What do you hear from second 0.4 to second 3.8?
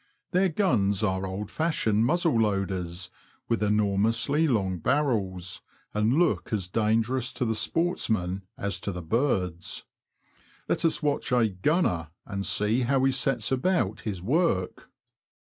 guns are old fashioned muzzle loaders, with